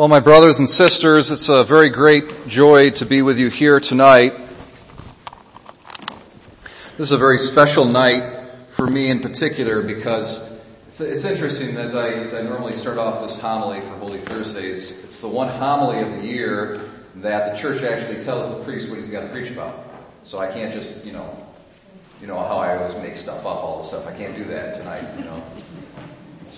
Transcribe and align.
Well, 0.00 0.08
my 0.08 0.20
brothers 0.20 0.60
and 0.60 0.66
sisters, 0.66 1.30
it's 1.30 1.50
a 1.50 1.62
very 1.62 1.90
great 1.90 2.48
joy 2.48 2.88
to 2.88 3.04
be 3.04 3.20
with 3.20 3.38
you 3.38 3.50
here 3.50 3.80
tonight. 3.80 4.32
This 6.96 7.08
is 7.08 7.12
a 7.12 7.18
very 7.18 7.36
special 7.36 7.84
night 7.84 8.48
for 8.70 8.86
me 8.86 9.10
in 9.10 9.20
particular 9.20 9.82
because 9.82 10.40
it's, 10.86 11.02
it's 11.02 11.24
interesting 11.24 11.76
as 11.76 11.94
I, 11.94 12.12
as 12.12 12.32
I 12.32 12.40
normally 12.40 12.72
start 12.72 12.96
off 12.96 13.20
this 13.20 13.36
homily 13.36 13.82
for 13.82 13.90
Holy 13.98 14.20
Thursdays. 14.20 14.90
It's 15.04 15.20
the 15.20 15.28
one 15.28 15.48
homily 15.48 16.00
of 16.00 16.10
the 16.22 16.26
year 16.26 16.80
that 17.16 17.52
the 17.52 17.60
church 17.60 17.82
actually 17.82 18.22
tells 18.22 18.48
the 18.48 18.64
priest 18.64 18.88
what 18.88 18.96
he's 18.96 19.10
got 19.10 19.20
to 19.20 19.28
preach 19.28 19.50
about. 19.50 19.84
So 20.22 20.38
I 20.38 20.50
can't 20.50 20.72
just, 20.72 21.04
you 21.04 21.12
know, 21.12 21.46
you 22.22 22.26
know 22.26 22.38
how 22.38 22.56
I 22.56 22.78
always 22.78 22.94
make 23.02 23.16
stuff 23.16 23.40
up, 23.40 23.62
all 23.62 23.76
the 23.76 23.82
stuff. 23.82 24.06
I 24.06 24.16
can't 24.16 24.34
do 24.34 24.44
that 24.44 24.76
tonight, 24.76 25.18
you 25.18 25.26
know. 25.26 25.44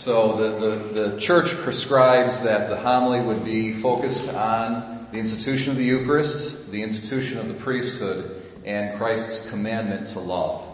So 0.02 0.32
the, 0.36 0.68
the, 0.68 1.10
the 1.10 1.20
church 1.20 1.54
prescribes 1.58 2.42
that 2.42 2.68
the 2.68 2.76
homily 2.76 3.20
would 3.20 3.44
be 3.44 3.70
focused 3.70 4.28
on 4.34 5.06
the 5.12 5.18
institution 5.18 5.70
of 5.70 5.76
the 5.76 5.84
Eucharist, 5.84 6.72
the 6.72 6.82
institution 6.82 7.38
of 7.38 7.46
the 7.46 7.54
priesthood, 7.54 8.42
and 8.64 8.98
Christ's 8.98 9.48
commandment 9.48 10.08
to 10.08 10.18
love. 10.18 10.64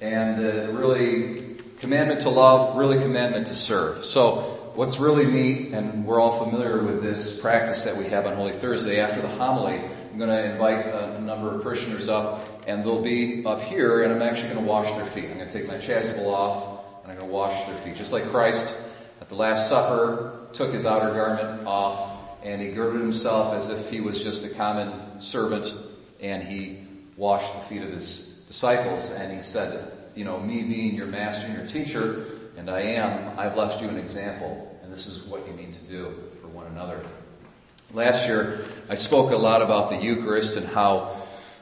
And 0.00 0.44
uh, 0.44 0.72
really, 0.72 1.54
commandment 1.78 2.22
to 2.22 2.30
love, 2.30 2.76
really 2.76 2.98
commandment 2.98 3.46
to 3.46 3.54
serve. 3.54 4.04
So 4.04 4.72
what's 4.74 4.98
really 4.98 5.26
neat, 5.26 5.72
and 5.72 6.04
we're 6.04 6.18
all 6.18 6.32
familiar 6.32 6.82
with 6.82 7.04
this 7.04 7.40
practice 7.40 7.84
that 7.84 7.96
we 7.96 8.06
have 8.06 8.26
on 8.26 8.34
Holy 8.34 8.52
Thursday, 8.52 8.98
after 8.98 9.22
the 9.22 9.28
homily, 9.28 9.78
I'm 9.78 10.18
going 10.18 10.30
to 10.30 10.50
invite 10.50 10.86
a 10.86 11.20
number 11.20 11.54
of 11.54 11.62
parishioners 11.62 12.08
up, 12.08 12.44
and 12.66 12.82
they'll 12.82 13.00
be 13.00 13.46
up 13.46 13.62
here, 13.62 14.02
and 14.02 14.12
I'm 14.12 14.22
actually 14.22 14.54
going 14.54 14.64
to 14.64 14.68
wash 14.68 14.90
their 14.96 15.06
feet. 15.06 15.26
I'm 15.26 15.36
going 15.36 15.48
to 15.48 15.56
take 15.56 15.68
my 15.68 15.76
chasuble 15.76 16.26
off, 16.26 16.80
and 17.04 17.12
I'm 17.12 17.18
going 17.18 17.28
to 17.28 17.34
wash 17.34 17.64
their 17.64 17.76
feet. 17.76 17.96
Just 17.96 18.12
like 18.12 18.24
Christ 18.30 18.74
at 19.20 19.28
the 19.28 19.34
Last 19.34 19.68
Supper 19.68 20.48
took 20.54 20.72
his 20.72 20.86
outer 20.86 21.12
garment 21.12 21.66
off 21.66 22.12
and 22.42 22.62
he 22.62 22.68
girded 22.68 23.02
himself 23.02 23.52
as 23.54 23.68
if 23.68 23.90
he 23.90 24.00
was 24.00 24.22
just 24.22 24.44
a 24.44 24.48
common 24.48 25.20
servant 25.20 25.74
and 26.20 26.42
he 26.42 26.82
washed 27.16 27.54
the 27.54 27.60
feet 27.60 27.82
of 27.82 27.90
his 27.90 28.20
disciples 28.46 29.10
and 29.10 29.34
he 29.34 29.42
said, 29.42 29.92
you 30.14 30.24
know, 30.24 30.38
me 30.40 30.62
being 30.62 30.94
your 30.94 31.06
master 31.06 31.46
and 31.46 31.56
your 31.56 31.66
teacher, 31.66 32.24
and 32.56 32.70
I 32.70 32.80
am, 32.82 33.38
I've 33.38 33.56
left 33.56 33.82
you 33.82 33.88
an 33.88 33.98
example 33.98 34.78
and 34.82 34.90
this 34.90 35.06
is 35.06 35.24
what 35.24 35.46
you 35.46 35.52
need 35.52 35.74
to 35.74 35.80
do 35.80 36.14
for 36.40 36.48
one 36.48 36.66
another. 36.66 37.04
Last 37.92 38.26
year, 38.26 38.64
I 38.88 38.94
spoke 38.94 39.30
a 39.30 39.36
lot 39.36 39.60
about 39.60 39.90
the 39.90 39.96
Eucharist 39.96 40.56
and 40.56 40.66
how 40.66 41.16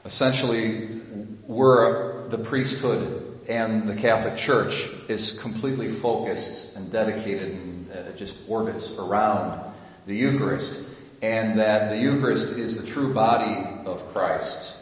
essentially 0.05 1.01
we're 1.47 2.29
the 2.29 2.39
priesthood 2.39 3.31
and 3.48 3.89
the 3.89 3.95
Catholic 3.95 4.37
Church 4.37 4.89
is 5.09 5.33
completely 5.33 5.89
focused 5.89 6.77
and 6.77 6.91
dedicated 6.91 7.53
and 7.53 7.91
uh, 7.91 8.12
just 8.12 8.49
orbits 8.49 8.99
around 8.99 9.61
the 10.07 10.15
Eucharist, 10.15 10.89
and 11.21 11.59
that 11.59 11.91
the 11.91 11.99
Eucharist 11.99 12.57
is 12.57 12.81
the 12.81 12.87
true 12.87 13.15
body 13.15 13.87
of 13.87 14.12
Christ, 14.12 14.77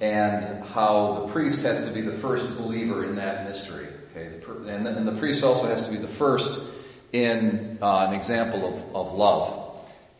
and 0.00 0.64
how 0.64 1.20
the 1.20 1.32
priest 1.32 1.62
has 1.64 1.86
to 1.86 1.92
be 1.92 2.00
the 2.00 2.12
first 2.12 2.56
believer 2.56 3.04
in 3.04 3.16
that 3.16 3.46
mystery. 3.46 3.86
Okay, 4.16 4.40
and, 4.68 5.08
the 5.08 5.12
priest 5.18 5.42
also 5.42 5.66
has 5.66 5.86
to 5.86 5.92
be 5.92 5.98
the 5.98 6.08
first 6.08 6.60
in 7.12 7.78
uh, 7.80 8.06
an 8.08 8.14
example 8.14 8.66
of, 8.66 8.96
of 8.96 9.14
love. 9.14 9.60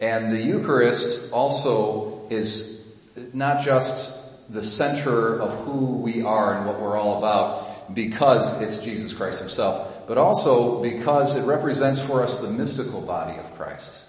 And 0.01 0.33
the 0.33 0.41
Eucharist 0.41 1.33
also 1.33 2.27
is 2.31 2.84
not 3.33 3.62
just 3.62 4.12
the 4.53 4.62
center 4.62 5.41
of 5.41 5.53
who 5.64 5.98
we 5.98 6.23
are 6.23 6.56
and 6.56 6.67
what 6.67 6.81
we're 6.81 6.97
all 6.97 7.19
about, 7.19 7.73
because 7.92 8.60
it's 8.60 8.84
Jesus 8.84 9.12
Christ 9.12 9.40
himself, 9.40 10.06
but 10.06 10.18
also 10.18 10.82
because 10.82 11.36
it 11.36 11.42
represents 11.42 12.00
for 12.00 12.22
us 12.22 12.38
the 12.38 12.50
mystical 12.50 13.00
body 13.00 13.38
of 13.38 13.54
Christ. 13.56 14.02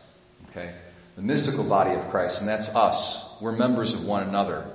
Okay? 0.49 0.71
The 1.15 1.21
mystical 1.21 1.63
body 1.63 1.91
of 1.95 2.09
Christ, 2.09 2.39
and 2.39 2.47
that's 2.47 2.69
us. 2.69 3.23
We're 3.41 3.51
members 3.51 3.93
of 3.93 4.05
one 4.05 4.23
another. 4.23 4.65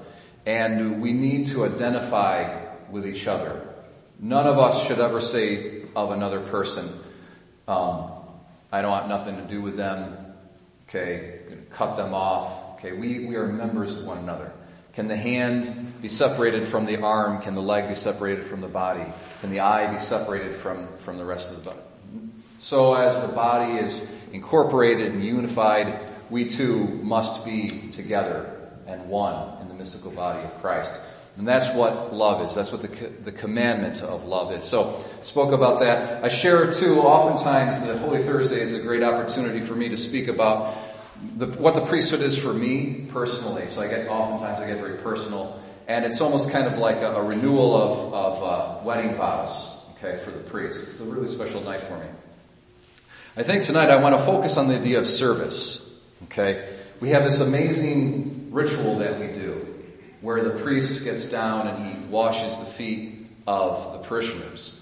And 0.46 1.02
we 1.02 1.12
need 1.12 1.48
to 1.48 1.64
identify 1.64 2.66
with 2.90 3.06
each 3.06 3.27
other. 3.27 3.66
None 4.18 4.46
of 4.46 4.58
us 4.58 4.86
should 4.86 4.98
ever 4.98 5.20
say 5.20 5.83
of 5.94 6.12
another 6.12 6.40
person, 6.40 6.89
um, 7.66 8.12
I 8.72 8.83
don't 8.83 8.90
want 8.90 9.08
nothing 9.08 9.36
to 9.36 9.42
do 9.42 9.60
with 9.62 9.77
them. 9.77 10.16
Okay, 10.89 11.40
cut 11.70 11.96
them 11.96 12.14
off. 12.14 12.74
Okay, 12.74 12.92
we, 12.92 13.27
we 13.27 13.36
are 13.36 13.46
members 13.46 13.94
of 13.94 14.05
one 14.05 14.18
another. 14.18 14.52
Can 14.95 15.06
the 15.06 15.17
hand 15.17 16.01
be 16.02 16.08
separated 16.08 16.67
from 16.67 16.84
the 16.84 17.02
arm? 17.02 17.40
Can 17.42 17.55
the 17.55 17.62
leg 17.62 17.89
be 17.89 17.95
separated 17.95 18.45
from 18.45 18.61
the 18.61 18.68
body? 18.68 19.05
Can 19.40 19.51
the 19.51 19.61
eye 19.61 19.92
be 19.92 19.98
separated 19.98 20.55
from, 20.55 20.89
from 20.98 21.17
the 21.17 21.24
rest 21.24 21.52
of 21.52 21.64
the 21.64 21.70
body? 21.70 21.83
So 22.58 22.95
as 22.95 23.20
the 23.23 23.28
body 23.28 23.74
is 23.74 24.06
incorporated 24.33 25.12
and 25.12 25.24
unified, 25.24 25.98
we 26.28 26.46
too 26.46 26.84
must 27.02 27.45
be 27.45 27.89
together 27.90 28.56
and 28.86 29.08
one 29.08 29.62
in 29.62 29.68
the 29.68 29.74
mystical 29.74 30.11
body 30.11 30.45
of 30.45 30.61
Christ. 30.61 31.01
And 31.36 31.46
that's 31.46 31.72
what 31.72 32.12
love 32.12 32.45
is. 32.46 32.55
That's 32.55 32.72
what 32.72 32.83
the, 32.83 32.89
the 32.89 33.33
commandment 33.33 34.02
of 34.02 34.24
love 34.24 34.52
is. 34.52 34.64
So, 34.64 35.01
spoke 35.22 35.52
about 35.52 35.80
that. 35.80 36.24
I 36.24 36.28
share 36.28 36.70
too, 36.72 37.01
oftentimes 37.01 37.80
the 37.80 37.96
Holy 37.96 38.22
Thursday 38.22 38.61
is 38.61 38.74
a 38.74 38.80
great 38.80 39.02
opportunity 39.02 39.61
for 39.61 39.74
me 39.74 39.90
to 39.90 39.96
speak 39.96 40.28
about 40.28 40.74
the, 41.36 41.47
what 41.47 41.75
the 41.75 41.83
priesthood 41.83 42.20
is 42.20 42.39
for 42.39 42.53
me 42.53 43.07
personally. 43.11 43.67
So 43.69 43.83
I 43.83 43.89
get, 43.89 44.08
oftentimes 44.08 44.61
I 44.61 44.67
get 44.67 44.79
very 44.79 44.98
personal. 44.98 45.61
And 45.86 46.05
it's 46.05 46.20
almost 46.20 46.51
kind 46.51 46.67
of 46.67 46.79
like 46.79 46.98
a, 46.98 47.14
a 47.14 47.23
renewal 47.23 47.75
of, 47.75 48.14
of 48.14 48.42
uh, 48.42 48.85
wedding 48.85 49.14
vows, 49.14 49.69
okay, 49.97 50.17
for 50.19 50.31
the 50.31 50.39
priest. 50.39 50.85
It's 50.85 51.01
a 51.01 51.05
really 51.05 51.27
special 51.27 51.63
night 51.63 51.81
for 51.81 51.98
me. 51.98 52.07
I 53.36 53.42
think 53.42 53.64
tonight 53.64 53.91
I 53.91 53.97
want 53.97 54.17
to 54.17 54.25
focus 54.25 54.57
on 54.57 54.69
the 54.69 54.79
idea 54.79 54.98
of 54.98 55.07
service, 55.07 55.86
okay? 56.25 56.69
We 57.01 57.11
have 57.11 57.25
this 57.25 57.41
amazing 57.41 58.48
ritual 58.51 58.98
that 58.98 59.19
we 59.20 59.29
do 59.29 59.67
where 60.20 60.42
the 60.42 60.63
priest 60.63 61.05
gets 61.05 61.27
down 61.27 61.69
and 61.69 61.87
he 61.87 62.01
washes 62.07 62.58
the 62.58 62.67
feet 62.67 63.27
of 63.47 63.92
the 63.92 63.98
parishioners. 63.98 64.80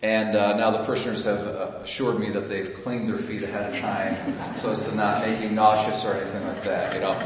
And 0.00 0.36
uh, 0.36 0.56
now 0.56 0.70
the 0.70 0.84
parishioners 0.84 1.24
have 1.24 1.40
uh, 1.40 1.78
assured 1.82 2.20
me 2.20 2.30
that 2.30 2.46
they've 2.46 2.72
cleaned 2.82 3.08
their 3.08 3.18
feet 3.18 3.42
ahead 3.42 3.72
of 3.72 3.78
time 3.80 4.56
so 4.56 4.70
as 4.70 4.88
to 4.88 4.94
not 4.94 5.22
make 5.22 5.40
me 5.40 5.48
nauseous 5.50 6.04
or 6.04 6.14
anything 6.14 6.46
like 6.46 6.64
that, 6.64 6.94
you 6.94 7.00
know. 7.00 7.20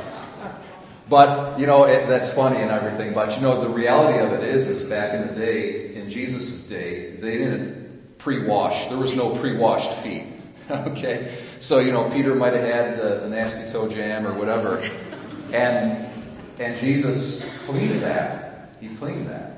But, 1.09 1.59
you 1.59 1.67
know, 1.67 1.85
it, 1.85 2.09
that's 2.09 2.33
funny 2.33 2.57
and 2.57 2.71
everything. 2.71 3.13
But, 3.13 3.37
you 3.37 3.43
know, 3.43 3.61
the 3.61 3.69
reality 3.69 4.19
of 4.21 4.33
it 4.33 4.43
is, 4.43 4.69
is 4.69 4.83
back 4.85 5.13
in 5.13 5.29
the 5.29 5.35
day, 5.35 5.95
in 5.95 6.09
Jesus' 6.09 6.67
day, 6.67 7.11
they 7.11 7.37
didn't 7.37 8.17
pre-wash. 8.17 8.87
There 8.87 8.97
was 8.97 9.15
no 9.15 9.31
pre-washed 9.37 9.93
feet. 9.95 10.25
okay? 10.71 11.35
So, 11.61 11.81
you 11.81 11.93
know, 11.93 12.09
Peter 12.09 12.35
might 12.35 12.55
have 12.55 12.63
had 12.63 12.99
the, 12.99 13.21
the 13.21 13.29
nasty 13.29 13.71
toe 13.71 13.89
jam 13.89 14.27
or 14.27 14.33
whatever. 14.33 14.89
And, 15.53 16.07
and 16.59 16.77
Jesus 16.79 17.45
cleaned 17.67 18.01
that. 18.03 18.77
He 18.81 18.89
cleaned 18.89 19.29
that. 19.29 19.52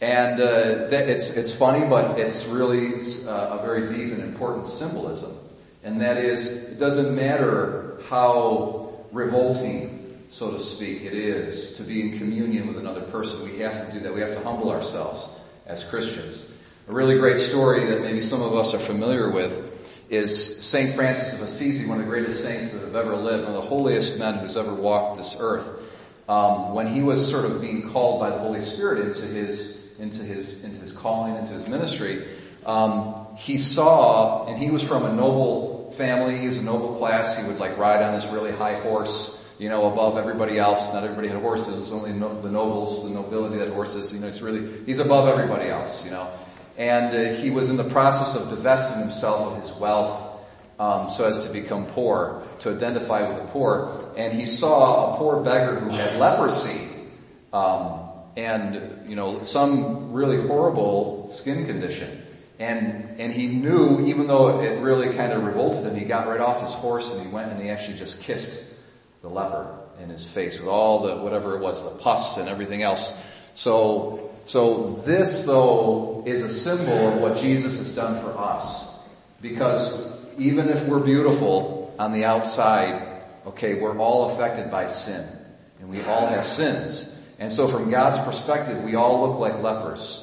And 0.00 0.40
uh, 0.40 0.88
that 0.88 1.08
it's 1.08 1.30
it's 1.30 1.52
funny, 1.52 1.86
but 1.86 2.18
it's 2.18 2.46
really 2.46 2.88
it's, 2.88 3.26
uh, 3.26 3.58
a 3.58 3.64
very 3.64 3.88
deep 3.88 4.12
and 4.12 4.22
important 4.22 4.68
symbolism. 4.68 5.34
And 5.82 6.00
that 6.00 6.18
is, 6.18 6.48
it 6.48 6.78
doesn't 6.78 7.14
matter 7.14 7.98
how 8.08 9.04
revolting, 9.12 10.24
so 10.30 10.50
to 10.50 10.58
speak, 10.58 11.02
it 11.02 11.14
is 11.14 11.74
to 11.74 11.84
be 11.84 12.02
in 12.02 12.18
communion 12.18 12.66
with 12.66 12.76
another 12.76 13.02
person. 13.02 13.44
We 13.44 13.58
have 13.60 13.86
to 13.86 13.92
do 13.92 14.00
that. 14.00 14.12
We 14.12 14.20
have 14.20 14.32
to 14.32 14.42
humble 14.42 14.70
ourselves 14.70 15.28
as 15.64 15.84
Christians. 15.84 16.52
A 16.88 16.92
really 16.92 17.18
great 17.18 17.38
story 17.38 17.86
that 17.86 18.00
maybe 18.00 18.20
some 18.20 18.42
of 18.42 18.54
us 18.56 18.74
are 18.74 18.80
familiar 18.80 19.30
with 19.30 19.74
is 20.10 20.64
St. 20.64 20.94
Francis 20.94 21.34
of 21.34 21.42
Assisi, 21.42 21.86
one 21.86 22.00
of 22.00 22.04
the 22.04 22.10
greatest 22.10 22.42
saints 22.42 22.72
that 22.72 22.82
have 22.82 22.94
ever 22.96 23.16
lived, 23.16 23.44
one 23.44 23.54
of 23.54 23.62
the 23.62 23.68
holiest 23.68 24.18
men 24.18 24.34
who's 24.34 24.56
ever 24.56 24.74
walked 24.74 25.18
this 25.18 25.36
earth. 25.38 25.68
Um, 26.28 26.74
when 26.74 26.88
he 26.88 27.02
was 27.02 27.28
sort 27.28 27.44
of 27.44 27.60
being 27.60 27.88
called 27.90 28.20
by 28.20 28.30
the 28.30 28.38
Holy 28.38 28.60
Spirit 28.60 29.06
into 29.06 29.22
his 29.22 29.85
into 29.98 30.22
his 30.22 30.62
into 30.62 30.78
his 30.78 30.92
calling, 30.92 31.36
into 31.36 31.52
his 31.52 31.66
ministry, 31.68 32.26
um, 32.66 33.26
he 33.36 33.58
saw, 33.58 34.46
and 34.46 34.58
he 34.58 34.70
was 34.70 34.82
from 34.82 35.04
a 35.04 35.12
noble 35.12 35.92
family. 35.92 36.38
He 36.38 36.46
was 36.46 36.58
a 36.58 36.62
noble 36.62 36.96
class. 36.96 37.36
He 37.36 37.44
would 37.44 37.58
like 37.58 37.78
ride 37.78 38.02
on 38.02 38.14
this 38.14 38.26
really 38.26 38.50
high 38.50 38.80
horse, 38.80 39.42
you 39.58 39.68
know, 39.68 39.90
above 39.90 40.16
everybody 40.16 40.58
else. 40.58 40.92
Not 40.92 41.04
everybody 41.04 41.28
had 41.28 41.40
horses. 41.40 41.68
It 41.68 41.78
was 41.78 41.92
only 41.92 42.12
no, 42.12 42.40
the 42.40 42.50
nobles, 42.50 43.04
the 43.04 43.14
nobility 43.14 43.58
that 43.58 43.68
had 43.68 43.74
horses. 43.74 44.12
You 44.12 44.20
know, 44.20 44.26
it's 44.26 44.42
really 44.42 44.84
he's 44.84 44.98
above 44.98 45.28
everybody 45.28 45.68
else. 45.68 46.04
You 46.04 46.10
know, 46.10 46.28
and 46.76 47.14
uh, 47.14 47.40
he 47.40 47.50
was 47.50 47.70
in 47.70 47.76
the 47.76 47.84
process 47.84 48.34
of 48.34 48.50
divesting 48.50 48.98
himself 48.98 49.52
of 49.52 49.62
his 49.62 49.72
wealth. 49.72 50.24
Um, 50.78 51.08
so 51.08 51.24
as 51.24 51.46
to 51.46 51.52
become 51.52 51.86
poor, 51.86 52.42
to 52.60 52.70
identify 52.70 53.26
with 53.28 53.38
the 53.38 53.50
poor, 53.50 54.12
and 54.14 54.38
he 54.38 54.44
saw 54.44 55.14
a 55.14 55.16
poor 55.16 55.42
beggar 55.42 55.80
who 55.80 55.88
had 55.88 56.20
leprosy, 56.20 56.78
um, 57.50 58.05
and 58.36 59.08
you 59.08 59.16
know 59.16 59.42
some 59.42 60.12
really 60.12 60.46
horrible 60.46 61.30
skin 61.30 61.66
condition. 61.66 62.22
And 62.58 63.20
and 63.20 63.32
he 63.32 63.46
knew, 63.46 64.06
even 64.06 64.26
though 64.26 64.60
it 64.60 64.80
really 64.80 65.14
kind 65.14 65.32
of 65.32 65.44
revolted 65.44 65.84
him, 65.84 65.96
he 65.96 66.04
got 66.04 66.26
right 66.26 66.40
off 66.40 66.60
his 66.60 66.72
horse 66.72 67.12
and 67.12 67.26
he 67.26 67.32
went 67.32 67.52
and 67.52 67.60
he 67.60 67.68
actually 67.68 67.98
just 67.98 68.22
kissed 68.22 68.62
the 69.22 69.28
leper 69.28 69.78
in 70.02 70.08
his 70.08 70.28
face 70.28 70.58
with 70.58 70.68
all 70.68 71.06
the 71.06 71.16
whatever 71.16 71.56
it 71.56 71.60
was, 71.60 71.84
the 71.84 71.98
pus 71.98 72.38
and 72.38 72.48
everything 72.48 72.82
else. 72.82 73.12
So 73.54 74.30
so 74.44 75.02
this 75.04 75.42
though 75.42 76.24
is 76.26 76.42
a 76.42 76.48
symbol 76.48 77.08
of 77.08 77.16
what 77.20 77.36
Jesus 77.36 77.76
has 77.76 77.94
done 77.94 78.22
for 78.22 78.38
us. 78.38 78.94
Because 79.42 79.94
even 80.38 80.70
if 80.70 80.86
we're 80.86 81.00
beautiful, 81.00 81.76
on 81.98 82.12
the 82.12 82.24
outside, 82.24 83.22
okay, 83.46 83.74
we're 83.74 83.96
all 83.98 84.30
affected 84.30 84.70
by 84.70 84.86
sin. 84.86 85.26
And 85.80 85.90
we 85.90 86.02
all 86.02 86.26
have 86.26 86.44
sins. 86.44 87.12
And 87.38 87.52
so 87.52 87.68
from 87.68 87.90
God's 87.90 88.18
perspective, 88.18 88.82
we 88.82 88.94
all 88.94 89.28
look 89.28 89.38
like 89.38 89.62
lepers. 89.62 90.22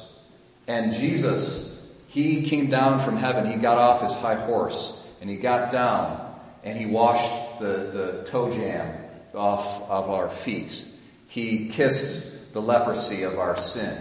And 0.66 0.92
Jesus, 0.92 1.80
He 2.08 2.42
came 2.42 2.70
down 2.70 3.00
from 3.00 3.16
heaven. 3.16 3.50
He 3.50 3.56
got 3.56 3.78
off 3.78 4.02
his 4.02 4.14
high 4.14 4.34
horse 4.34 5.00
and 5.20 5.30
He 5.30 5.36
got 5.36 5.70
down 5.70 6.34
and 6.64 6.76
He 6.78 6.86
washed 6.86 7.58
the, 7.60 7.66
the 7.66 8.24
toe 8.26 8.50
jam 8.50 8.96
off 9.34 9.88
of 9.88 10.10
our 10.10 10.28
feet. 10.28 10.86
He 11.28 11.68
kissed 11.68 12.52
the 12.52 12.60
leprosy 12.60 13.22
of 13.22 13.38
our 13.38 13.56
sin. 13.56 13.96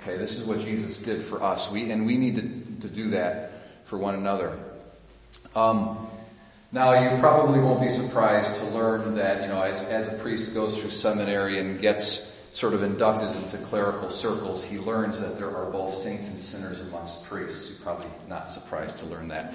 Okay, 0.00 0.16
this 0.16 0.38
is 0.38 0.46
what 0.46 0.60
Jesus 0.60 0.98
did 0.98 1.22
for 1.22 1.42
us. 1.42 1.70
We, 1.70 1.90
and 1.90 2.06
we 2.06 2.18
need 2.18 2.34
to, 2.36 2.88
to 2.88 2.94
do 2.94 3.10
that 3.10 3.52
for 3.84 3.98
one 3.98 4.14
another. 4.14 4.58
Um, 5.54 6.06
now, 6.72 6.92
you 6.92 7.18
probably 7.20 7.60
won't 7.60 7.80
be 7.80 7.88
surprised 7.88 8.56
to 8.56 8.66
learn 8.66 9.14
that, 9.14 9.42
you 9.42 9.48
know, 9.48 9.60
as, 9.62 9.84
as 9.84 10.12
a 10.12 10.18
priest 10.18 10.54
goes 10.54 10.76
through 10.76 10.90
seminary 10.90 11.60
and 11.60 11.80
gets 11.80 12.33
sort 12.54 12.72
of 12.72 12.84
inducted 12.84 13.34
into 13.36 13.58
clerical 13.58 14.08
circles, 14.08 14.64
he 14.64 14.78
learns 14.78 15.20
that 15.20 15.36
there 15.36 15.54
are 15.54 15.70
both 15.70 15.92
saints 15.92 16.28
and 16.28 16.38
sinners 16.38 16.80
amongst 16.80 17.24
priests. 17.24 17.68
You're 17.68 17.80
probably 17.80 18.06
not 18.28 18.52
surprised 18.52 18.98
to 18.98 19.06
learn 19.06 19.28
that. 19.28 19.52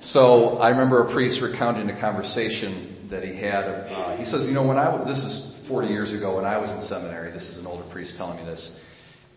So 0.00 0.58
I 0.58 0.68
remember 0.68 1.02
a 1.02 1.10
priest 1.10 1.40
recounting 1.40 1.88
a 1.88 1.96
conversation 1.96 3.08
that 3.08 3.24
he 3.24 3.34
had. 3.34 3.64
Uh, 3.64 4.16
he 4.16 4.24
says, 4.24 4.46
you 4.46 4.54
know, 4.54 4.64
when 4.64 4.76
I 4.76 4.94
was, 4.94 5.06
this 5.06 5.24
is 5.24 5.56
40 5.66 5.88
years 5.88 6.12
ago 6.12 6.36
when 6.36 6.44
I 6.44 6.58
was 6.58 6.70
in 6.72 6.80
seminary, 6.80 7.30
this 7.30 7.48
is 7.48 7.56
an 7.56 7.66
older 7.66 7.84
priest 7.84 8.18
telling 8.18 8.36
me 8.36 8.44
this. 8.44 8.78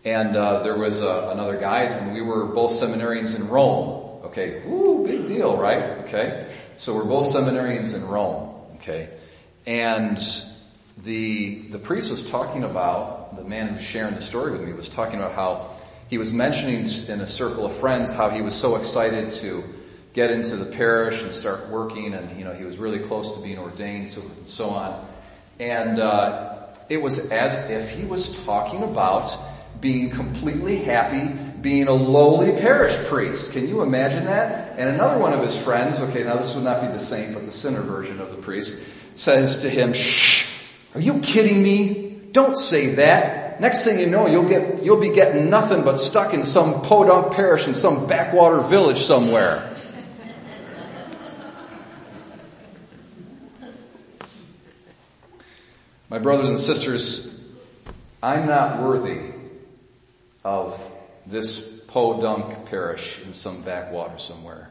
And 0.04 0.36
uh, 0.36 0.62
there 0.62 0.76
was 0.76 1.00
uh, 1.00 1.30
another 1.32 1.58
guy, 1.58 1.84
and 1.84 2.12
we 2.12 2.20
were 2.20 2.46
both 2.46 2.72
seminarians 2.72 3.34
in 3.34 3.48
Rome. 3.48 4.24
Okay, 4.24 4.62
ooh, 4.66 5.04
big 5.06 5.26
deal, 5.26 5.56
right? 5.56 6.04
Okay, 6.04 6.52
so 6.76 6.94
we're 6.94 7.04
both 7.04 7.26
seminarians 7.26 7.94
in 7.94 8.06
Rome. 8.06 8.54
Okay, 8.76 9.08
and 9.66 10.18
the 11.04 11.62
the 11.70 11.78
priest 11.78 12.10
was 12.10 12.28
talking 12.28 12.64
about 12.64 13.36
the 13.36 13.44
man 13.44 13.68
who 13.68 13.74
was 13.74 13.84
sharing 13.84 14.14
the 14.14 14.20
story 14.20 14.52
with 14.52 14.62
me 14.62 14.72
was 14.72 14.88
talking 14.88 15.18
about 15.18 15.32
how 15.32 15.70
he 16.08 16.18
was 16.18 16.32
mentioning 16.32 16.86
in 17.08 17.20
a 17.20 17.26
circle 17.26 17.64
of 17.64 17.72
friends 17.72 18.12
how 18.12 18.30
he 18.30 18.42
was 18.42 18.54
so 18.54 18.76
excited 18.76 19.30
to 19.30 19.62
get 20.12 20.30
into 20.30 20.56
the 20.56 20.66
parish 20.66 21.22
and 21.22 21.32
start 21.32 21.68
working, 21.68 22.14
and 22.14 22.38
you 22.38 22.44
know 22.44 22.52
he 22.52 22.64
was 22.64 22.78
really 22.78 22.98
close 22.98 23.36
to 23.36 23.42
being 23.42 23.58
ordained, 23.58 24.10
so 24.10 24.20
and 24.20 24.48
so 24.48 24.70
on. 24.70 25.06
And 25.58 25.98
uh, 25.98 26.66
it 26.88 27.00
was 27.00 27.18
as 27.18 27.70
if 27.70 27.90
he 27.90 28.04
was 28.04 28.44
talking 28.44 28.82
about 28.82 29.36
being 29.80 30.10
completely 30.10 30.76
happy, 30.76 31.32
being 31.60 31.86
a 31.86 31.92
lowly 31.92 32.52
parish 32.52 32.96
priest. 33.06 33.52
Can 33.52 33.68
you 33.68 33.82
imagine 33.82 34.24
that? 34.24 34.78
And 34.78 34.88
another 34.88 35.18
one 35.18 35.32
of 35.32 35.42
his 35.42 35.56
friends, 35.56 36.00
okay, 36.00 36.24
now 36.24 36.36
this 36.36 36.54
would 36.54 36.64
not 36.64 36.80
be 36.80 36.88
the 36.88 36.98
saint, 36.98 37.34
but 37.34 37.44
the 37.44 37.52
sinner 37.52 37.80
version 37.80 38.20
of 38.20 38.30
the 38.30 38.42
priest, 38.42 38.76
says 39.14 39.58
to 39.58 39.70
him, 39.70 39.92
shh, 39.92 40.49
are 40.94 41.00
you 41.00 41.20
kidding 41.20 41.62
me? 41.62 42.20
Don't 42.32 42.56
say 42.56 42.94
that. 42.96 43.60
Next 43.60 43.84
thing 43.84 43.98
you 44.00 44.06
know, 44.06 44.26
you'll 44.26 44.48
get, 44.48 44.82
you'll 44.82 45.00
be 45.00 45.10
getting 45.10 45.50
nothing 45.50 45.84
but 45.84 45.98
stuck 45.98 46.32
in 46.34 46.44
some 46.44 46.82
podunk 46.82 47.34
parish 47.34 47.66
in 47.66 47.74
some 47.74 48.06
backwater 48.06 48.60
village 48.60 48.98
somewhere. 48.98 49.66
My 56.08 56.18
brothers 56.18 56.50
and 56.50 56.58
sisters, 56.58 57.48
I'm 58.20 58.46
not 58.46 58.82
worthy 58.82 59.20
of 60.44 60.76
this 61.24 61.60
podunk 61.86 62.66
parish 62.66 63.22
in 63.24 63.32
some 63.32 63.62
backwater 63.62 64.18
somewhere. 64.18 64.70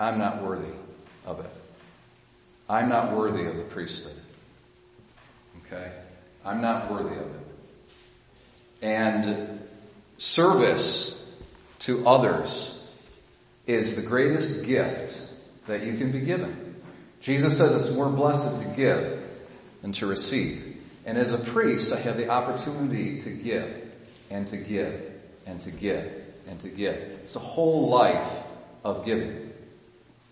I'm 0.00 0.18
not 0.18 0.42
worthy 0.42 0.72
of 1.24 1.38
it. 1.38 1.50
I'm 2.68 2.88
not 2.88 3.12
worthy 3.12 3.44
of 3.44 3.56
the 3.56 3.62
priesthood. 3.62 4.20
Okay? 5.66 5.90
I'm 6.44 6.60
not 6.60 6.90
worthy 6.90 7.16
of 7.16 7.26
it. 7.26 7.40
And 8.82 9.60
service 10.18 11.12
to 11.80 12.06
others 12.06 12.72
is 13.66 13.96
the 13.96 14.02
greatest 14.02 14.64
gift 14.64 15.20
that 15.66 15.82
you 15.82 15.96
can 15.96 16.12
be 16.12 16.20
given. 16.20 16.76
Jesus 17.20 17.56
says 17.56 17.74
it's 17.74 17.94
more 17.94 18.08
blessed 18.08 18.62
to 18.62 18.68
give 18.68 19.22
than 19.82 19.92
to 19.92 20.06
receive. 20.06 20.76
And 21.04 21.18
as 21.18 21.32
a 21.32 21.38
priest, 21.38 21.92
I 21.92 21.98
have 22.00 22.16
the 22.16 22.28
opportunity 22.28 23.20
to 23.20 23.30
give 23.30 23.82
and 24.30 24.46
to 24.48 24.56
give 24.56 25.12
and 25.46 25.60
to 25.62 25.70
give 25.70 26.12
and 26.46 26.60
to 26.60 26.68
give. 26.68 26.94
It's 26.94 27.36
a 27.36 27.40
whole 27.40 27.88
life 27.88 28.42
of 28.84 29.04
giving. 29.04 29.52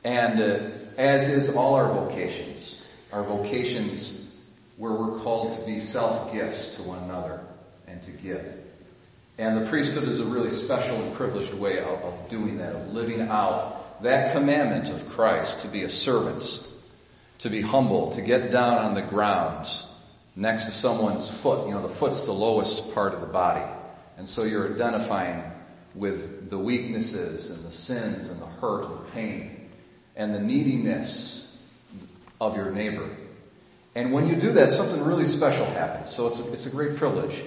And 0.04 0.40
uh, 0.40 0.70
as 0.96 1.28
is 1.28 1.54
all 1.54 1.74
our 1.74 1.88
vocations, 1.88 2.80
our 3.12 3.22
vocations 3.22 4.30
where 4.76 4.92
we're 4.92 5.18
called 5.20 5.58
to 5.58 5.66
be 5.66 5.78
self 5.78 6.32
gifts 6.32 6.76
to 6.76 6.82
one 6.82 7.04
another 7.04 7.40
and 7.86 8.02
to 8.02 8.10
give. 8.10 8.60
And 9.36 9.60
the 9.60 9.68
priesthood 9.68 10.04
is 10.04 10.20
a 10.20 10.24
really 10.24 10.50
special 10.50 10.96
and 11.02 11.12
privileged 11.14 11.54
way 11.54 11.78
of, 11.78 11.88
of 11.88 12.28
doing 12.30 12.58
that, 12.58 12.74
of 12.74 12.92
living 12.92 13.20
out 13.20 14.02
that 14.02 14.32
commandment 14.32 14.90
of 14.90 15.10
Christ 15.10 15.60
to 15.60 15.68
be 15.68 15.82
a 15.82 15.88
servant, 15.88 16.60
to 17.38 17.50
be 17.50 17.60
humble, 17.60 18.10
to 18.12 18.22
get 18.22 18.50
down 18.50 18.78
on 18.78 18.94
the 18.94 19.02
ground 19.02 19.68
next 20.36 20.66
to 20.66 20.70
someone's 20.70 21.28
foot. 21.28 21.66
You 21.66 21.74
know, 21.74 21.82
the 21.82 21.88
foot's 21.88 22.24
the 22.24 22.32
lowest 22.32 22.94
part 22.94 23.14
of 23.14 23.20
the 23.20 23.26
body. 23.26 23.64
And 24.16 24.26
so 24.26 24.44
you're 24.44 24.72
identifying 24.72 25.42
with 25.94 26.50
the 26.50 26.58
weaknesses 26.58 27.50
and 27.50 27.64
the 27.64 27.70
sins 27.70 28.28
and 28.28 28.40
the 28.40 28.46
hurt 28.46 28.84
and 28.84 28.98
the 28.98 29.10
pain 29.12 29.70
and 30.16 30.34
the 30.34 30.40
neediness 30.40 31.40
of 32.40 32.56
your 32.56 32.70
neighbor. 32.70 33.08
And 33.94 34.12
when 34.12 34.26
you 34.26 34.34
do 34.34 34.52
that, 34.52 34.72
something 34.72 35.02
really 35.02 35.24
special 35.24 35.66
happens. 35.66 36.10
So 36.10 36.26
it's 36.26 36.40
a, 36.40 36.52
it's 36.52 36.66
a 36.66 36.70
great 36.70 36.96
privilege. 36.96 37.42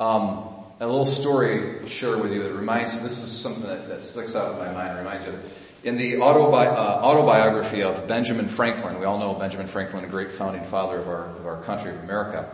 Um, 0.00 0.48
a 0.80 0.86
little 0.86 1.06
story 1.06 1.80
to 1.80 1.86
share 1.86 2.18
with 2.18 2.32
you 2.32 2.42
that 2.42 2.52
reminds 2.54 2.98
this 3.02 3.18
is 3.18 3.30
something 3.30 3.64
that, 3.64 3.88
that 3.88 4.02
sticks 4.02 4.34
out 4.34 4.52
in 4.52 4.58
my 4.58 4.72
mind, 4.72 4.98
reminds 4.98 5.26
you. 5.26 5.38
In 5.84 5.96
the 5.96 6.14
autobi- 6.14 6.66
uh, 6.66 7.04
autobiography 7.04 7.82
of 7.82 8.08
Benjamin 8.08 8.48
Franklin, 8.48 8.98
we 8.98 9.04
all 9.04 9.18
know 9.18 9.34
Benjamin 9.34 9.66
Franklin, 9.66 10.04
a 10.04 10.08
great 10.08 10.32
founding 10.32 10.64
father 10.64 10.98
of 10.98 11.08
our, 11.08 11.26
of 11.26 11.46
our 11.46 11.62
country 11.62 11.90
of 11.90 12.02
America. 12.02 12.50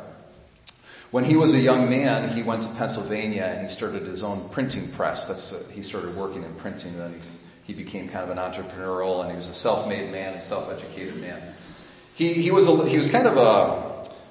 When 1.11 1.25
he 1.25 1.37
was 1.37 1.55
a 1.55 1.59
young 1.59 1.89
man, 1.89 2.29
he 2.29 2.43
went 2.43 2.63
to 2.63 2.69
Pennsylvania 2.71 3.45
and 3.45 3.67
he 3.67 3.73
started 3.73 4.03
his 4.03 4.23
own 4.23 4.51
printing 4.51 4.89
press. 4.89 5.27
That's 5.27 5.53
uh, 5.55 5.63
he 5.73 5.83
started 5.83 6.17
working 6.17 6.43
in 6.43 6.55
printing, 6.57 6.93
and 6.93 7.01
then 7.01 7.21
he 7.65 7.73
became 7.73 8.09
kind 8.09 8.29
of 8.29 8.37
an 8.37 8.39
entrepreneurial, 8.39 9.23
and 9.23 9.31
he 9.31 9.37
was 9.37 9.49
a 9.49 9.55
self-made 9.55 10.11
man 10.11 10.35
and 10.35 10.43
self-educated 10.43 11.17
man. 11.17 11.41
He 12.19 12.35
he 12.35 12.51
was 12.51 12.67
a, 12.67 12.87
he 12.87 12.97
was 12.97 13.07
kind 13.07 13.29
of 13.29 13.37
a 13.37 13.81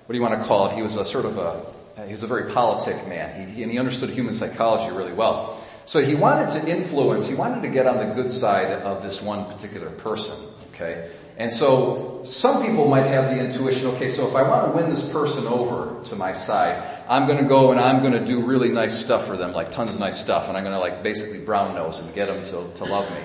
what 0.06 0.14
do 0.14 0.16
you 0.16 0.22
want 0.22 0.42
to 0.42 0.48
call 0.48 0.70
it? 0.70 0.76
He 0.76 0.82
was 0.82 0.98
a 0.98 1.06
sort 1.06 1.26
of 1.26 1.38
a 1.38 1.66
he 2.06 2.12
was 2.12 2.22
a 2.22 2.28
very 2.28 2.52
politic 2.52 3.08
man, 3.08 3.48
he, 3.48 3.64
and 3.64 3.72
he 3.72 3.80
understood 3.80 4.10
human 4.10 4.34
psychology 4.34 4.92
really 4.92 5.14
well. 5.14 5.58
So 5.86 6.02
he 6.02 6.16
wanted 6.16 6.50
to 6.50 6.70
influence, 6.70 7.30
he 7.30 7.36
wanted 7.36 7.62
to 7.62 7.70
get 7.70 7.88
on 7.88 7.98
the 7.98 8.14
good 8.14 8.30
side 8.30 8.72
of 8.72 9.04
this 9.04 9.22
one 9.22 9.46
particular 9.46 9.90
person, 9.90 10.36
okay? 10.74 11.10
And 11.38 11.50
so 11.50 12.22
some 12.26 12.62
people 12.66 12.90
might 12.90 13.08
have 13.08 13.30
the 13.30 13.40
intuition, 13.40 13.88
okay, 13.92 14.10
so 14.10 14.28
if 14.28 14.36
I 14.36 14.44
want 14.44 14.68
to 14.68 14.72
win 14.78 14.90
this 14.90 15.02
person 15.02 15.48
over 15.48 16.04
to 16.06 16.16
my 16.18 16.34
side, 16.34 16.84
I'm 17.08 17.26
going 17.26 17.42
to 17.42 17.48
go 17.48 17.72
and 17.72 17.80
I'm 17.80 18.02
going 18.02 18.14
to 18.14 18.26
do 18.26 18.42
really 18.42 18.68
nice 18.68 19.00
stuff 19.00 19.28
for 19.28 19.38
them, 19.38 19.54
like 19.54 19.72
tons 19.72 19.94
of 19.94 20.02
nice 20.02 20.20
stuff, 20.20 20.50
and 20.50 20.58
I'm 20.58 20.66
going 20.66 20.76
to 20.76 20.82
like 20.82 21.04
basically 21.04 21.40
brown 21.40 21.74
nose 21.74 22.00
and 22.00 22.14
get 22.14 22.26
them 22.26 22.44
to, 22.44 22.80
to 22.80 22.84
love 22.84 23.10
me. 23.10 23.22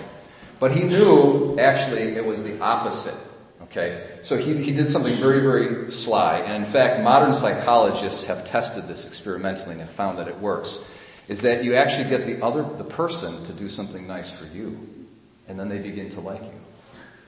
But 0.61 0.71
he 0.71 0.85
knew 0.85 1.59
actually 1.59 2.15
it 2.15 2.25
was 2.25 2.45
the 2.45 2.61
opposite. 2.61 3.19
Okay, 3.73 4.07
so 4.21 4.37
he, 4.37 4.63
he 4.63 4.73
did 4.73 4.87
something 4.87 5.17
very, 5.17 5.41
very 5.41 5.91
sly, 5.91 6.41
and 6.41 6.63
in 6.63 6.71
fact, 6.71 7.03
modern 7.03 7.33
psychologists 7.33 8.25
have 8.25 8.45
tested 8.45 8.87
this 8.87 9.07
experimentally 9.07 9.73
and 9.73 9.81
have 9.81 9.89
found 9.89 10.19
that 10.19 10.29
it 10.29 10.39
works. 10.39 10.79
Is 11.27 11.41
that 11.41 11.65
you 11.65 11.77
actually 11.77 12.11
get 12.11 12.27
the 12.27 12.45
other, 12.45 12.63
the 12.77 12.85
person 12.85 13.45
to 13.45 13.55
do 13.55 13.71
something 13.71 14.07
nice 14.07 14.31
for 14.31 14.45
you, 14.45 15.07
and 15.49 15.59
then 15.59 15.71
they 15.71 15.79
begin 15.79 16.11
to 16.11 16.21
like 16.21 16.45
you. 16.45 16.61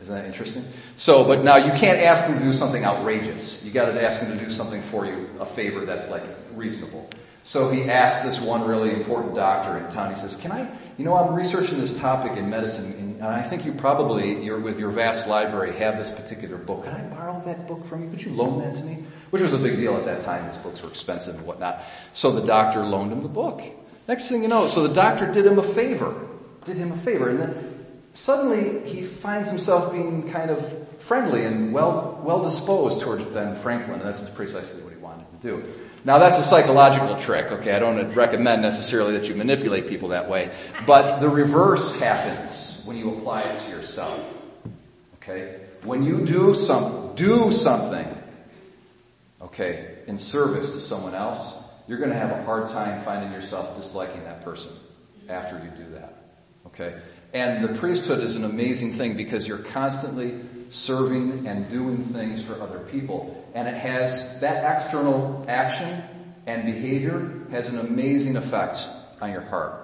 Isn't 0.02 0.14
that 0.14 0.26
interesting? 0.26 0.64
So, 0.96 1.24
but 1.24 1.44
now 1.44 1.56
you 1.56 1.72
can't 1.72 2.00
ask 2.00 2.26
them 2.26 2.38
to 2.38 2.44
do 2.44 2.52
something 2.52 2.84
outrageous. 2.84 3.64
You 3.64 3.70
gotta 3.70 4.04
ask 4.04 4.20
them 4.20 4.36
to 4.36 4.44
do 4.44 4.50
something 4.50 4.82
for 4.82 5.06
you, 5.06 5.30
a 5.40 5.46
favor 5.46 5.86
that's 5.86 6.10
like 6.10 6.24
reasonable. 6.54 7.08
So 7.44 7.68
he 7.68 7.84
asked 7.84 8.24
this 8.24 8.40
one 8.40 8.66
really 8.66 8.90
important 8.90 9.34
doctor 9.34 9.76
in 9.76 9.90
town, 9.90 10.08
he 10.08 10.16
says, 10.16 10.34
can 10.34 10.50
I, 10.50 10.66
you 10.96 11.04
know, 11.04 11.14
I'm 11.14 11.34
researching 11.34 11.78
this 11.78 11.98
topic 11.98 12.38
in 12.38 12.48
medicine, 12.48 13.18
and 13.20 13.22
I 13.22 13.42
think 13.42 13.66
you 13.66 13.72
probably, 13.72 14.42
you're 14.42 14.58
with 14.58 14.80
your 14.80 14.90
vast 14.90 15.26
library, 15.26 15.74
have 15.74 15.98
this 15.98 16.10
particular 16.10 16.56
book. 16.56 16.84
Can 16.84 16.94
I 16.94 17.02
borrow 17.02 17.42
that 17.44 17.68
book 17.68 17.84
from 17.84 18.02
you? 18.02 18.08
Could 18.08 18.24
you 18.24 18.32
loan 18.32 18.60
that 18.60 18.76
to 18.76 18.82
me? 18.82 19.04
Which 19.28 19.42
was 19.42 19.52
a 19.52 19.58
big 19.58 19.76
deal 19.76 19.94
at 19.98 20.06
that 20.06 20.22
time. 20.22 20.46
These 20.48 20.56
books 20.56 20.82
were 20.82 20.88
expensive 20.88 21.34
and 21.34 21.46
whatnot. 21.46 21.82
So 22.14 22.30
the 22.30 22.46
doctor 22.46 22.82
loaned 22.82 23.12
him 23.12 23.20
the 23.20 23.28
book. 23.28 23.62
Next 24.08 24.30
thing 24.30 24.42
you 24.42 24.48
know, 24.48 24.68
so 24.68 24.86
the 24.88 24.94
doctor 24.94 25.30
did 25.30 25.44
him 25.44 25.58
a 25.58 25.62
favor. 25.62 26.14
Did 26.64 26.78
him 26.78 26.92
a 26.92 26.96
favor. 26.96 27.28
And 27.28 27.40
then 27.40 27.86
suddenly 28.14 28.88
he 28.88 29.02
finds 29.02 29.50
himself 29.50 29.92
being 29.92 30.30
kind 30.30 30.50
of 30.50 31.02
friendly 31.02 31.44
and 31.44 31.74
well, 31.74 32.22
well 32.24 32.42
disposed 32.42 33.00
towards 33.00 33.22
Ben 33.24 33.54
Franklin. 33.54 34.00
And 34.00 34.08
that's 34.08 34.30
precisely 34.30 34.82
what 34.82 34.94
he 34.94 34.98
wanted 34.98 35.26
to 35.42 35.46
do. 35.46 35.64
Now 36.04 36.18
that's 36.18 36.36
a 36.38 36.44
psychological 36.44 37.16
trick, 37.16 37.50
okay? 37.50 37.72
I 37.72 37.78
don't 37.78 38.12
recommend 38.14 38.60
necessarily 38.60 39.14
that 39.14 39.28
you 39.28 39.34
manipulate 39.34 39.88
people 39.88 40.08
that 40.08 40.28
way. 40.28 40.50
But 40.86 41.20
the 41.20 41.30
reverse 41.30 41.98
happens 41.98 42.82
when 42.84 42.98
you 42.98 43.14
apply 43.14 43.42
it 43.42 43.58
to 43.58 43.70
yourself. 43.70 44.20
Okay? 45.16 45.60
When 45.82 46.02
you 46.02 46.26
do 46.26 46.54
some, 46.54 47.14
do 47.14 47.52
something, 47.52 48.06
okay, 49.40 49.96
in 50.06 50.18
service 50.18 50.70
to 50.70 50.80
someone 50.80 51.14
else, 51.14 51.58
you're 51.88 51.98
to 51.98 52.14
have 52.14 52.30
a 52.30 52.42
hard 52.44 52.68
time 52.68 53.00
finding 53.00 53.32
yourself 53.32 53.74
disliking 53.74 54.24
that 54.24 54.42
person 54.42 54.72
after 55.28 55.56
you 55.56 55.70
do 55.70 55.92
that. 55.92 56.14
Okay? 56.66 56.94
And 57.32 57.66
the 57.66 57.74
priesthood 57.74 58.20
is 58.20 58.36
an 58.36 58.44
amazing 58.44 58.92
thing 58.92 59.16
because 59.16 59.48
you're 59.48 59.58
constantly 59.58 60.38
serving 60.70 61.46
and 61.46 61.68
doing 61.68 62.02
things 62.02 62.42
for 62.42 62.60
other 62.60 62.78
people. 62.78 63.50
And 63.54 63.68
it 63.68 63.76
has 63.76 64.40
that 64.40 64.76
external 64.76 65.44
action 65.48 66.02
and 66.46 66.64
behavior 66.64 67.46
has 67.50 67.68
an 67.68 67.78
amazing 67.78 68.36
effect 68.36 68.86
on 69.20 69.32
your 69.32 69.40
heart. 69.40 69.80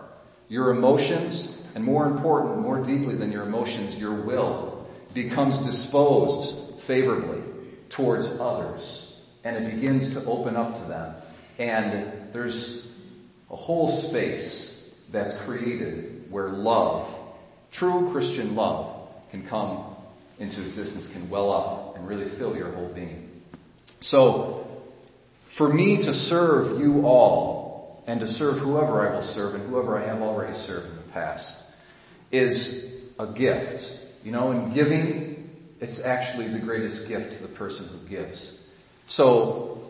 Your 0.48 0.70
emotions, 0.70 1.64
and 1.74 1.84
more 1.84 2.06
important, 2.06 2.58
more 2.58 2.82
deeply 2.82 3.14
than 3.14 3.30
your 3.30 3.44
emotions, 3.44 3.98
your 3.98 4.14
will 4.14 4.88
becomes 5.14 5.58
disposed 5.58 6.80
favorably 6.80 7.42
towards 7.88 8.40
others. 8.40 9.06
And 9.44 9.56
it 9.56 9.74
begins 9.74 10.14
to 10.14 10.24
open 10.24 10.56
up 10.56 10.74
to 10.74 10.84
them. 10.88 11.14
And 11.58 12.32
there's 12.32 12.86
a 13.50 13.56
whole 13.56 13.88
space 13.88 14.76
that's 15.10 15.32
created 15.44 16.30
where 16.30 16.48
love, 16.48 17.08
true 17.70 18.10
Christian 18.10 18.54
love, 18.54 18.96
can 19.30 19.46
come 19.46 19.84
into 20.40 20.62
existence, 20.62 21.08
can 21.08 21.28
well 21.28 21.52
up 21.52 21.96
and 21.96 22.08
really 22.08 22.24
fill 22.24 22.56
your 22.56 22.72
whole 22.72 22.88
being. 22.88 23.30
So, 24.00 24.66
for 25.50 25.72
me 25.72 25.98
to 25.98 26.14
serve 26.14 26.80
you 26.80 27.06
all 27.06 28.02
and 28.06 28.20
to 28.20 28.26
serve 28.26 28.58
whoever 28.58 29.06
I 29.06 29.14
will 29.14 29.22
serve 29.22 29.54
and 29.54 29.68
whoever 29.68 29.98
I 29.98 30.06
have 30.06 30.22
already 30.22 30.54
served 30.54 30.88
in 30.88 30.96
the 30.96 31.12
past 31.12 31.62
is 32.32 32.98
a 33.18 33.26
gift. 33.26 33.94
You 34.24 34.32
know, 34.32 34.50
in 34.52 34.72
giving, 34.72 35.50
it's 35.78 36.00
actually 36.00 36.48
the 36.48 36.58
greatest 36.58 37.06
gift 37.06 37.34
to 37.34 37.42
the 37.42 37.48
person 37.48 37.86
who 37.86 38.08
gives. 38.08 38.58
So, 39.04 39.82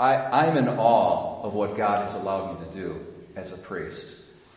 I, 0.00 0.16
I'm 0.46 0.56
in 0.56 0.68
awe 0.68 1.42
of 1.42 1.52
what 1.52 1.76
God 1.76 2.00
has 2.00 2.14
allowed 2.14 2.58
me 2.58 2.66
to 2.66 2.72
do 2.72 3.06
as 3.36 3.52
a 3.52 3.58
priest. 3.58 4.16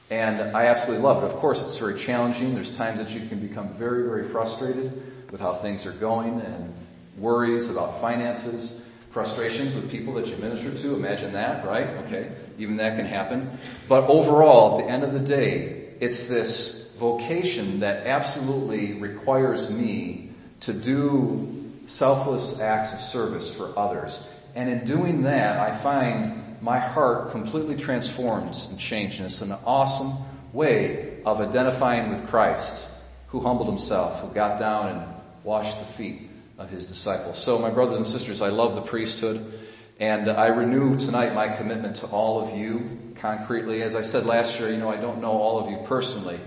And 0.10 0.56
I 0.56 0.68
absolutely 0.68 1.04
love 1.04 1.24
it. 1.24 1.26
Of 1.26 1.36
course, 1.38 1.64
it's 1.66 1.78
very 1.80 1.98
challenging. 1.98 2.56
There's 2.56 2.78
times 2.78 3.00
that 3.00 3.10
you 3.10 3.28
can 3.28 3.46
become 3.46 3.70
very, 3.70 4.04
very 4.04 4.24
frustrated 4.24 5.02
with 5.36 5.42
how 5.42 5.52
things 5.52 5.86
are 5.86 5.92
going 5.92 6.40
and 6.40 6.74
worries 7.18 7.70
about 7.70 8.00
finances, 8.00 8.90
frustrations 9.12 9.76
with 9.76 9.92
people 9.92 10.14
that 10.14 10.28
you 10.28 10.38
minister 10.38 10.74
to. 10.74 10.96
Imagine 10.96 11.34
that, 11.34 11.66
right? 11.66 11.90
Okay. 12.06 12.32
Even 12.58 12.78
that 12.78 12.96
can 12.96 13.06
happen. 13.06 13.60
But 13.90 14.08
overall, 14.08 14.80
at 14.80 14.86
the 14.86 14.90
end 14.90 15.04
of 15.04 15.12
the 15.12 15.20
day, 15.20 15.90
it's 16.00 16.30
this 16.30 16.96
vocation 16.98 17.82
that 17.82 18.08
absolutely 18.08 18.94
requires 18.94 19.70
me 19.70 20.30
to 20.62 20.72
do 20.72 21.70
selfless 21.86 22.62
acts 22.62 22.94
of 22.94 23.02
service 23.02 23.54
for 23.54 23.78
others. 23.78 24.26
And 24.56 24.70
in 24.70 24.86
doing 24.86 25.24
that, 25.24 25.60
I 25.60 25.76
find 25.76 26.62
my 26.62 26.80
heart 26.80 27.32
completely 27.32 27.76
transforms 27.76 28.68
and 28.68 28.80
changed. 28.80 29.20
And 29.20 29.26
it's 29.26 29.42
an 29.42 29.52
awesome 29.66 30.14
way 30.54 31.18
of 31.26 31.42
identifying 31.42 32.10
with 32.10 32.26
Christ, 32.28 32.88
who 33.28 33.42
humbled 33.42 33.68
himself, 33.68 34.22
who 34.22 34.30
got 34.30 34.58
down 34.58 34.88
and 34.88 35.16
washed 35.46 35.80
the 35.80 35.86
feet 35.86 36.30
of 36.58 36.70
his 36.70 36.88
disciples. 36.88 37.42
So, 37.42 37.60
my 37.60 37.70
brothers 37.70 37.98
and 37.98 38.06
sisters, 38.06 38.42
I 38.42 38.50
love 38.50 38.76
the 38.76 38.82
priesthood. 38.82 39.54
And 39.98 40.30
I 40.30 40.48
renew 40.48 41.00
tonight 41.00 41.34
my 41.34 41.48
commitment 41.48 41.98
to 41.98 42.08
all 42.08 42.42
of 42.42 42.58
you 42.58 43.14
concretely. 43.16 43.82
As 43.82 43.96
I 43.96 44.02
said 44.02 44.26
last 44.26 44.60
year, 44.60 44.70
you 44.70 44.78
know, 44.78 44.90
I 44.90 44.98
don't 44.98 45.22
know 45.22 45.32
all 45.32 45.60
of 45.60 45.70
you 45.70 45.86
personally, 45.86 46.38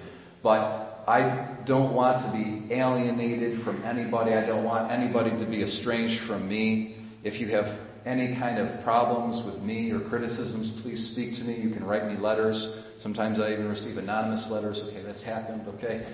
but 0.43 1.05
I 1.09 1.47
don't 1.65 1.95
want 1.95 2.19
to 2.19 2.31
be 2.31 2.75
alienated 2.75 3.63
from 3.63 3.83
anybody. 3.85 4.35
I 4.35 4.45
don't 4.45 4.65
want 4.65 4.93
anybody 4.93 5.31
to 5.31 5.47
be 5.47 5.63
estranged 5.63 6.21
from 6.21 6.47
me. 6.47 6.97
If 7.25 7.41
you 7.41 7.49
have 7.49 7.81
any 8.05 8.35
kind 8.35 8.59
of 8.59 8.83
problems 8.83 9.43
with 9.43 9.63
me 9.63 9.93
or 9.93 10.01
criticisms, 10.01 10.71
please 10.71 11.11
speak 11.11 11.37
to 11.37 11.45
me. 11.45 11.57
You 11.57 11.71
can 11.71 11.85
write 11.85 12.07
me 12.07 12.19
letters. 12.19 12.77
Sometimes 12.99 13.41
I 13.41 13.53
even 13.53 13.69
receive 13.69 13.97
anonymous 13.97 14.51
letters. 14.51 14.83
Okay, 14.83 15.03
that's 15.03 15.23
happened. 15.23 15.67
Okay. 15.77 16.05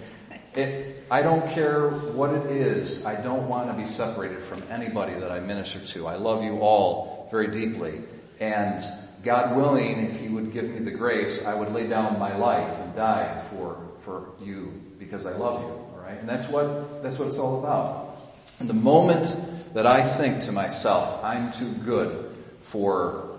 It, 0.57 1.05
I 1.11 1.23
don't 1.23 1.49
care 1.51 1.89
what 1.89 2.31
it 2.31 2.51
is. 2.51 3.05
I 3.05 3.21
don't 3.21 3.49
want 3.49 3.69
to 3.69 3.75
be 3.75 3.85
separated 3.85 4.41
from 4.41 4.63
anybody 4.71 5.15
that 5.15 5.31
I 5.31 5.41
minister 5.41 5.81
to. 5.81 6.07
I 6.07 6.17
love 6.17 6.43
you 6.43 6.61
all 6.61 7.29
very 7.31 7.49
deeply. 7.49 8.03
And 8.41 8.81
God 9.23 9.57
willing, 9.57 10.01
if 10.01 10.21
He 10.21 10.29
would 10.29 10.53
give 10.53 10.69
me 10.69 10.79
the 10.79 10.91
grace, 10.91 11.45
I 11.45 11.55
would 11.55 11.73
lay 11.73 11.87
down 11.87 12.19
my 12.19 12.37
life 12.37 12.81
and 12.81 12.95
die 12.95 13.43
for, 13.51 13.79
for 14.03 14.29
you 14.43 14.73
because 14.99 15.27
I 15.27 15.33
love 15.33 15.63
you. 15.63 15.69
All 15.69 16.03
right. 16.03 16.19
And 16.19 16.29
that's 16.29 16.49
what, 16.49 17.03
that's 17.03 17.19
what 17.19 17.29
it's 17.29 17.39
all 17.39 17.59
about. 17.59 18.17
And 18.61 18.69
the 18.69 18.75
moment 18.75 19.35
that 19.75 19.87
I 19.87 20.03
think 20.03 20.41
to 20.43 20.53
myself, 20.53 21.25
I'm 21.25 21.51
too 21.51 21.71
good 21.85 22.31
for 22.63 23.31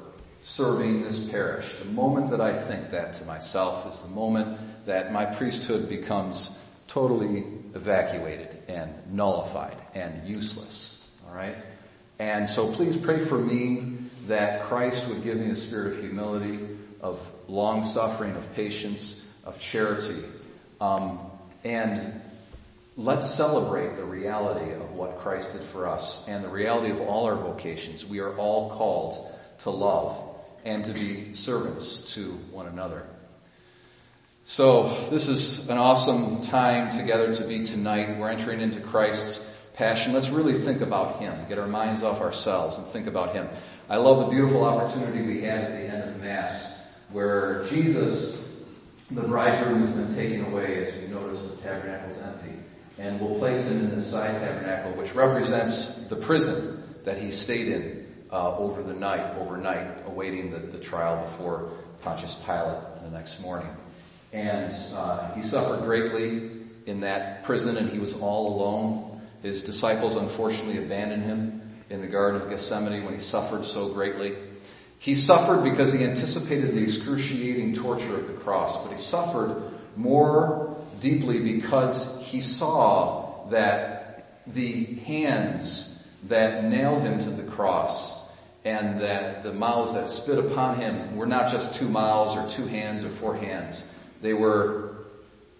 serving 0.41 1.03
this 1.03 1.19
parish. 1.29 1.71
The 1.73 1.85
moment 1.85 2.31
that 2.31 2.41
I 2.41 2.53
think 2.53 2.91
that 2.91 3.13
to 3.13 3.25
myself 3.25 3.91
is 3.93 4.01
the 4.01 4.09
moment 4.09 4.59
that 4.85 5.11
my 5.11 5.25
priesthood 5.25 5.89
becomes 5.89 6.55
totally 6.95 7.43
evacuated 7.75 8.63
and 8.67 8.91
nullified 9.11 9.77
and 9.93 10.27
useless. 10.27 11.05
All 11.27 11.35
right? 11.35 11.55
And 12.17 12.49
so 12.49 12.71
please 12.71 12.97
pray 12.97 13.19
for 13.19 13.37
me 13.37 13.97
that 14.27 14.63
Christ 14.63 15.07
would 15.09 15.23
give 15.23 15.37
me 15.37 15.51
a 15.51 15.55
spirit 15.55 15.93
of 15.93 15.99
humility, 15.99 16.59
of 17.01 17.19
long 17.47 17.83
suffering, 17.83 18.35
of 18.35 18.55
patience, 18.55 19.23
of 19.43 19.59
charity. 19.59 20.23
Um, 20.81 21.19
and 21.63 22.21
Let's 22.97 23.29
celebrate 23.29 23.97
the 23.97 24.05
reality 24.05 24.71
of 24.71 24.93
what 24.93 25.17
Christ 25.17 25.51
did 25.51 25.59
for 25.59 25.89
us 25.89 26.29
and 26.29 26.41
the 26.41 26.47
reality 26.47 26.91
of 26.91 27.01
all 27.01 27.25
our 27.25 27.35
vocations. 27.35 28.05
We 28.05 28.19
are 28.19 28.33
all 28.37 28.69
called 28.69 29.17
to 29.59 29.69
love 29.69 30.17
and 30.63 30.85
to 30.85 30.93
be 30.93 31.33
servants 31.33 32.13
to 32.13 32.31
one 32.53 32.67
another. 32.67 33.05
So 34.47 35.07
this 35.09 35.27
is 35.27 35.69
an 35.69 35.79
awesome 35.79 36.41
time 36.41 36.91
together 36.91 37.33
to 37.33 37.43
be 37.45 37.63
tonight. 37.63 38.19
We're 38.19 38.29
entering 38.29 38.61
into 38.61 38.79
Christ's 38.79 39.39
passion. 39.73 40.13
Let's 40.13 40.29
really 40.29 40.53
think 40.53 40.81
about 40.81 41.17
Him, 41.17 41.47
get 41.49 41.57
our 41.57 41.67
minds 41.67 42.03
off 42.03 42.21
ourselves 42.21 42.77
and 42.77 42.85
think 42.85 43.07
about 43.07 43.33
Him. 43.33 43.49
I 43.89 43.97
love 43.97 44.19
the 44.19 44.25
beautiful 44.25 44.63
opportunity 44.63 45.25
we 45.25 45.41
had 45.41 45.61
at 45.61 45.71
the 45.71 45.87
end 45.87 46.09
of 46.09 46.21
Mass 46.21 46.79
where 47.11 47.63
Jesus, 47.63 48.63
the 49.09 49.23
bridegroom, 49.23 49.81
has 49.81 49.95
been 49.95 50.13
taken 50.13 50.45
away 50.45 50.79
as 50.79 51.01
you 51.01 51.07
notice 51.07 51.55
the 51.55 51.63
tabernacle 51.63 52.11
is 52.11 52.21
empty 52.21 52.53
and 52.99 53.19
we'll 53.19 53.39
place 53.39 53.71
him 53.71 53.79
in 53.79 53.95
the 53.95 54.01
side 54.01 54.39
tabernacle, 54.41 54.91
which 54.91 55.15
represents 55.15 56.03
the 56.03 56.15
prison 56.15 56.83
that 57.03 57.17
he 57.17 57.31
stayed 57.31 57.67
in 57.69 58.05
uh, 58.31 58.55
over 58.57 58.83
the 58.83 58.93
night, 58.93 59.37
overnight, 59.39 60.05
awaiting 60.05 60.51
the, 60.51 60.59
the, 60.59 60.79
trial 60.79 61.21
before 61.23 61.71
Pontius 62.03 62.35
Pilate 62.35 63.01
the 63.03 63.09
next 63.09 63.39
morning. 63.39 63.69
And 64.33 64.73
uh, 64.93 65.33
he 65.33 65.43
suffered 65.43 65.83
greatly 65.83 66.51
in 66.85 67.01
that 67.01 67.43
prison, 67.43 67.77
and 67.77 67.89
he 67.89 67.99
was 67.99 68.13
all 68.13 68.55
alone. 68.55 69.21
His 69.41 69.63
disciples 69.63 70.15
unfortunately 70.15 70.77
abandoned 70.77 71.23
him 71.23 71.61
in 71.89 72.01
the 72.01 72.07
Garden 72.07 72.41
of 72.41 72.49
Gethsemane 72.49 73.05
when 73.05 73.13
he 73.13 73.19
suffered 73.19 73.65
so 73.65 73.89
greatly. 73.89 74.35
He 74.99 75.13
suffered 75.15 75.63
because 75.63 75.93
he 75.93 76.03
anticipated 76.03 76.73
the 76.73 76.81
excruciating 76.81 77.73
torture 77.73 78.15
of 78.15 78.27
the 78.27 78.33
cross, 78.33 78.83
but 78.83 78.91
he 78.91 78.99
suffered 78.99 79.61
more 79.95 80.75
deeply 80.99 81.39
because 81.39 82.25
he 82.25 82.41
saw 82.41 83.45
that 83.49 84.41
the 84.47 84.85
hands 84.85 85.91
that 86.27 86.63
nailed 86.63 87.01
him 87.01 87.19
to 87.19 87.29
the 87.29 87.43
cross 87.43 88.25
and 88.63 89.01
that 89.01 89.43
the 89.43 89.53
mouths 89.53 89.93
that 89.93 90.09
spit 90.09 90.39
upon 90.39 90.77
him 90.77 91.17
were 91.17 91.27
not 91.27 91.51
just 91.51 91.75
two 91.75 91.87
mouths 91.87 92.35
or 92.35 92.49
two 92.49 92.65
hands 92.65 93.03
or 93.03 93.09
four 93.09 93.35
hands. 93.35 93.91
They 94.21 94.33
were 94.33 94.95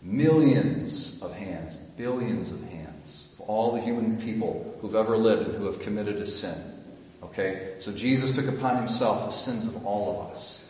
millions 0.01 1.21
of 1.21 1.33
hands, 1.33 1.75
billions 1.75 2.51
of 2.51 2.61
hands 2.61 3.35
of 3.39 3.49
all 3.49 3.73
the 3.73 3.81
human 3.81 4.17
people 4.17 4.77
who've 4.81 4.95
ever 4.95 5.17
lived 5.17 5.47
and 5.47 5.55
who 5.55 5.65
have 5.65 5.79
committed 5.79 6.17
a 6.17 6.25
sin. 6.25 6.57
Okay? 7.23 7.75
So 7.79 7.91
Jesus 7.91 8.35
took 8.35 8.47
upon 8.47 8.77
himself 8.77 9.25
the 9.25 9.31
sins 9.31 9.65
of 9.67 9.85
all 9.85 10.21
of 10.21 10.31
us. 10.31 10.61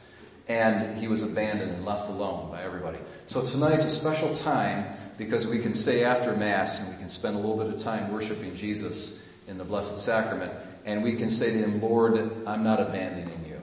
And 0.48 0.98
he 1.00 1.08
was 1.08 1.24
abandoned 1.24 1.72
and 1.72 1.86
left 1.86 2.08
alone 2.08 2.52
by 2.52 2.62
everybody. 2.64 3.00
So 3.26 3.44
tonight's 3.44 3.84
a 3.84 3.90
special 3.90 4.36
time 4.36 4.86
because 5.18 5.48
we 5.48 5.60
can 5.60 5.74
stay 5.74 6.04
after 6.04 6.36
Mass 6.36 6.80
and 6.80 6.90
we 6.94 7.00
can 7.00 7.10
spend 7.10 7.36
a 7.36 7.40
little 7.40 7.58
bit 7.58 7.74
of 7.74 7.78
time 7.82 8.14
worshiping 8.14 8.56
Jesus 8.56 9.20
in 9.48 9.58
the 9.58 9.64
Blessed 9.64 9.98
Sacrament. 9.98 10.54
And 10.86 11.04
we 11.04 11.16
can 11.16 11.30
say 11.30 11.52
to 11.52 11.58
Him, 11.58 11.82
Lord, 11.82 12.18
I'm 12.46 12.64
not 12.64 12.80
abandoning 12.80 13.46
you. 13.48 13.60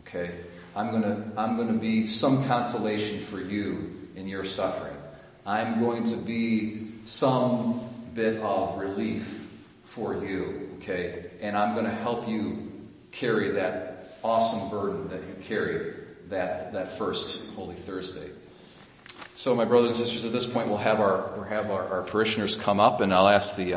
Okay? 0.00 0.32
I'm 0.74 0.90
gonna, 0.90 1.32
I'm 1.36 1.56
gonna 1.56 1.78
be 1.78 2.02
some 2.02 2.46
consolation 2.46 3.18
for 3.18 3.40
you 3.40 4.08
in 4.16 4.28
your 4.28 4.44
suffering. 4.44 4.96
I'm 5.44 5.80
going 5.80 6.04
to 6.04 6.16
be 6.16 6.88
some 7.04 7.80
bit 8.14 8.40
of 8.40 8.78
relief 8.78 9.50
for 9.84 10.24
you. 10.24 10.70
Okay? 10.78 11.30
And 11.40 11.56
I'm 11.56 11.74
gonna 11.74 11.90
help 11.90 12.28
you 12.28 12.72
carry 13.10 13.52
that 13.52 14.18
awesome 14.22 14.70
burden 14.70 15.08
that 15.08 15.20
you 15.20 15.34
carried 15.42 15.94
that, 16.28 16.72
that 16.72 16.98
first 16.98 17.54
Holy 17.54 17.76
Thursday. 17.76 18.30
So, 19.36 19.54
my 19.54 19.64
brothers 19.64 19.98
and 19.98 20.06
sisters, 20.06 20.24
at 20.24 20.32
this 20.32 20.46
point, 20.46 20.68
we'll 20.68 20.78
have 20.78 20.98
our 21.00 21.32
we'll 21.36 21.44
have 21.44 21.70
our, 21.70 21.86
our 21.88 22.02
parishioners 22.02 22.56
come 22.56 22.80
up, 22.80 23.00
and 23.00 23.14
I'll 23.14 23.28
ask 23.28 23.56
the 23.56 23.74
uh, 23.74 23.76